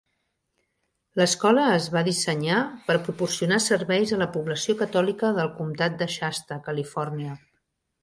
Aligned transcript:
L'escola 1.19 1.65
es 1.73 1.89
va 1.97 2.03
dissenyar 2.07 2.63
per 2.89 2.97
proporcionar 3.09 3.61
serveis 3.67 4.17
a 4.17 4.21
la 4.25 4.31
població 4.39 4.79
catòlica 4.83 5.33
del 5.41 5.55
comtat 5.63 6.05
de 6.05 6.13
Shasta, 6.19 6.63
Califòrnia. 6.71 7.43